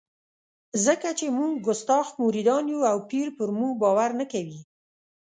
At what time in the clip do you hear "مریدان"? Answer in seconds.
2.23-2.63